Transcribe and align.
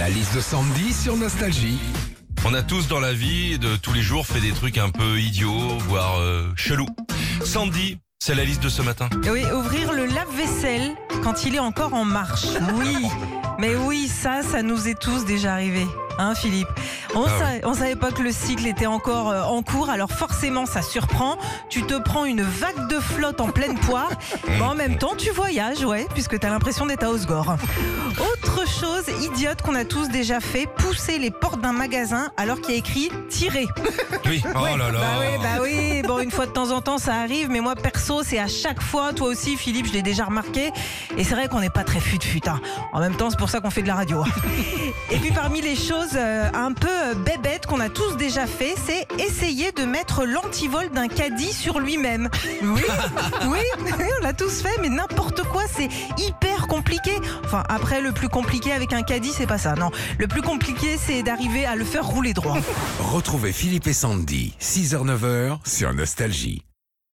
La 0.00 0.08
liste 0.08 0.34
de 0.34 0.40
Sandy 0.40 0.94
sur 0.94 1.14
Nostalgie. 1.14 1.78
On 2.46 2.54
a 2.54 2.62
tous 2.62 2.88
dans 2.88 3.00
la 3.00 3.12
vie 3.12 3.58
de 3.58 3.76
tous 3.76 3.92
les 3.92 4.00
jours 4.00 4.26
fait 4.26 4.40
des 4.40 4.52
trucs 4.52 4.78
un 4.78 4.88
peu 4.88 5.20
idiots, 5.20 5.76
voire 5.80 6.18
euh, 6.20 6.50
chelous. 6.56 6.88
Sandy, 7.44 7.98
c'est 8.18 8.34
la 8.34 8.44
liste 8.44 8.62
de 8.62 8.70
ce 8.70 8.80
matin. 8.80 9.10
Oui, 9.30 9.44
ouvrir 9.52 9.92
le 9.92 10.06
lave-vaisselle 10.06 10.94
quand 11.22 11.44
il 11.44 11.54
est 11.54 11.58
encore 11.58 11.92
en 11.92 12.06
marche. 12.06 12.46
Oui, 12.78 12.96
mais 13.58 13.76
oui, 13.76 14.08
ça, 14.08 14.40
ça 14.42 14.62
nous 14.62 14.88
est 14.88 14.98
tous 14.98 15.26
déjà 15.26 15.52
arrivé. 15.52 15.86
Hein, 16.18 16.34
Philippe 16.34 16.68
on, 17.14 17.24
Ah 17.24 17.38
savait, 17.38 17.64
on 17.64 17.74
savait 17.74 17.96
pas 17.96 18.10
que 18.10 18.22
le 18.22 18.32
cycle 18.32 18.66
était 18.66 18.86
encore 18.86 19.30
euh, 19.30 19.42
en 19.42 19.62
cours, 19.62 19.90
alors 19.90 20.10
forcément 20.10 20.66
ça 20.66 20.82
surprend. 20.82 21.36
Tu 21.68 21.82
te 21.82 21.94
prends 21.98 22.24
une 22.24 22.42
vague 22.42 22.88
de 22.88 23.00
flotte 23.00 23.40
en 23.40 23.50
pleine 23.50 23.78
poire, 23.78 24.10
mais 24.48 24.62
en 24.62 24.74
même 24.74 24.98
temps 24.98 25.14
tu 25.16 25.30
voyages, 25.30 25.84
ouais, 25.84 26.06
puisque 26.14 26.38
tu 26.38 26.46
as 26.46 26.50
l'impression 26.50 26.86
d'être 26.86 27.04
à 27.04 27.10
Osgore. 27.10 27.56
Chose 28.78 29.08
idiote 29.22 29.62
qu'on 29.62 29.74
a 29.74 29.84
tous 29.84 30.08
déjà 30.08 30.40
fait, 30.40 30.66
pousser 30.66 31.18
les 31.18 31.30
portes 31.30 31.60
d'un 31.60 31.72
magasin 31.72 32.30
alors 32.36 32.60
qu'il 32.60 32.70
y 32.70 32.74
a 32.74 32.78
écrit 32.78 33.10
tirer. 33.28 33.66
Oui, 34.26 34.42
oh 34.54 34.76
là 34.76 34.90
là. 34.90 35.00
Bah 35.00 35.06
oui, 35.20 35.26
bah 35.42 35.62
oui. 35.62 35.69
Une 36.22 36.30
fois 36.30 36.46
de 36.46 36.50
temps 36.52 36.70
en 36.70 36.80
temps, 36.82 36.98
ça 36.98 37.14
arrive, 37.14 37.48
mais 37.50 37.60
moi 37.60 37.74
perso, 37.74 38.22
c'est 38.22 38.38
à 38.38 38.46
chaque 38.46 38.82
fois. 38.82 39.12
Toi 39.14 39.28
aussi, 39.28 39.56
Philippe, 39.56 39.86
je 39.86 39.92
l'ai 39.92 40.02
déjà 40.02 40.24
remarqué. 40.26 40.70
Et 41.16 41.24
c'est 41.24 41.34
vrai 41.34 41.48
qu'on 41.48 41.60
n'est 41.60 41.70
pas 41.70 41.82
très 41.84 42.00
fut-fut. 42.00 42.46
hein. 42.46 42.60
En 42.92 43.00
même 43.00 43.14
temps, 43.16 43.30
c'est 43.30 43.38
pour 43.38 43.48
ça 43.48 43.60
qu'on 43.60 43.70
fait 43.70 43.82
de 43.82 43.86
la 43.88 43.94
radio. 43.94 44.22
Et 45.10 45.16
puis 45.18 45.32
parmi 45.32 45.60
les 45.62 45.76
choses 45.76 46.10
euh, 46.16 46.48
un 46.54 46.72
peu 46.72 46.88
euh, 46.88 47.14
bébêtes 47.14 47.66
qu'on 47.66 47.80
a 47.80 47.88
tous 47.88 48.16
déjà 48.16 48.46
fait, 48.46 48.74
c'est 48.86 49.06
essayer 49.18 49.72
de 49.72 49.84
mettre 49.84 50.24
l'antivol 50.24 50.90
d'un 50.90 51.08
caddie 51.08 51.52
sur 51.52 51.80
lui-même. 51.80 52.28
Oui, 52.62 52.82
oui, 53.46 53.58
on 54.20 54.22
l'a 54.22 54.32
tous 54.32 54.60
fait, 54.62 54.76
mais 54.82 54.88
n'importe 54.88 55.42
quoi, 55.44 55.62
c'est 55.74 55.88
hyper 56.18 56.66
compliqué. 56.68 57.12
Enfin, 57.44 57.62
après, 57.68 58.00
le 58.00 58.12
plus 58.12 58.28
compliqué 58.28 58.72
avec 58.72 58.92
un 58.92 59.02
caddie, 59.02 59.32
c'est 59.36 59.46
pas 59.46 59.58
ça. 59.58 59.74
Non, 59.74 59.90
le 60.18 60.26
plus 60.28 60.42
compliqué, 60.42 60.96
c'est 60.98 61.22
d'arriver 61.22 61.64
à 61.66 61.76
le 61.76 61.84
faire 61.84 62.04
rouler 62.06 62.34
droit. 62.34 62.56
Retrouvez 63.00 63.52
Philippe 63.52 63.86
et 63.86 63.92
Sandy, 63.92 64.54
6h-9h 64.60 65.58
sur 65.64 65.92
Nostalgie. 66.10 66.69